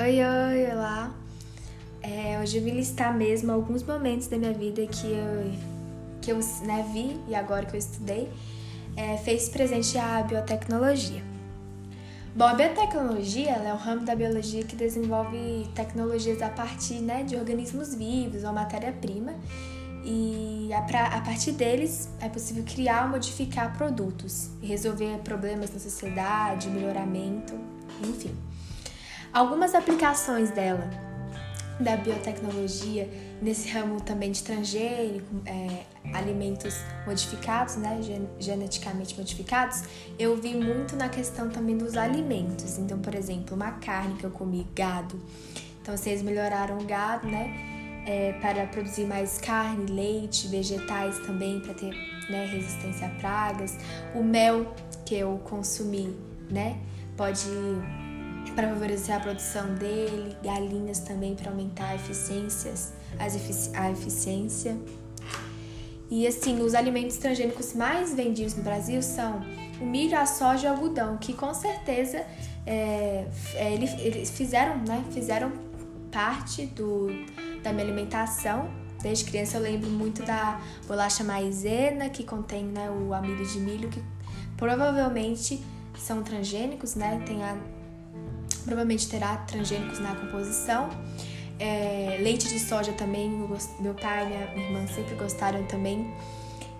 [0.00, 1.12] Oi, oi, olá.
[2.00, 5.52] É, hoje eu vim listar mesmo alguns momentos da minha vida que eu,
[6.22, 8.30] que eu né, vi e agora que eu estudei,
[8.96, 11.20] é, fez presente a biotecnologia.
[12.32, 17.34] Bom, a biotecnologia é um ramo da biologia que desenvolve tecnologias a partir né, de
[17.34, 19.34] organismos vivos ou matéria-prima
[20.04, 26.70] e a, partir deles é possível criar ou modificar produtos e resolver problemas na sociedade,
[26.70, 27.58] melhoramento,
[28.00, 28.32] enfim.
[29.32, 30.88] Algumas aplicações dela,
[31.78, 33.08] da biotecnologia,
[33.40, 38.00] nesse ramo também de transgênico, é, alimentos modificados, né,
[38.38, 39.84] geneticamente modificados,
[40.18, 42.78] eu vi muito na questão também dos alimentos.
[42.78, 45.20] Então, por exemplo, uma carne que eu comi, gado.
[45.80, 51.74] Então, vocês melhoraram o gado, né, é, para produzir mais carne, leite, vegetais também, para
[51.74, 51.94] ter
[52.28, 53.76] né, resistência a pragas.
[54.14, 56.16] O mel que eu consumi,
[56.50, 56.78] né,
[57.16, 57.46] pode
[58.58, 64.76] para favorecer a produção dele, galinhas também para aumentar a eficiências, as efici a eficiência.
[66.10, 69.42] E assim, os alimentos transgênicos mais vendidos no Brasil são
[69.80, 72.26] o milho, a soja e o algodão, que com certeza
[72.66, 75.52] é, é, eles fizeram, né, fizeram
[76.10, 77.06] parte do,
[77.62, 78.68] da minha alimentação.
[79.00, 83.88] Desde criança eu lembro muito da bolacha maisena, que contém né, o amido de milho,
[83.88, 84.02] que
[84.56, 85.62] provavelmente
[85.96, 87.22] são transgênicos, né?
[87.24, 87.56] Tem a
[88.68, 90.90] provavelmente terá transgênicos na composição.
[91.58, 93.28] É, leite de soja também,
[93.80, 96.14] meu pai e minha irmã sempre gostaram também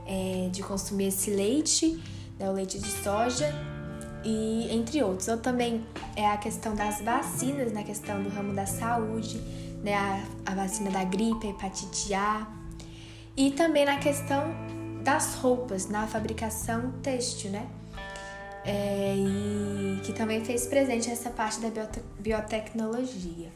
[0.06, 2.00] é, de consumir esse leite,
[2.38, 3.52] né, o leite de soja,
[4.24, 5.26] e entre outros.
[5.28, 9.38] Ou também é a questão das vacinas, na questão do ramo da saúde,
[9.82, 12.46] né, a, a vacina da gripe, a hepatite A,
[13.36, 14.54] e também na questão
[15.02, 17.66] das roupas, na fabricação têxtil, né?
[18.70, 21.70] É, e que também fez presente essa parte da
[22.18, 23.50] biotecnologia.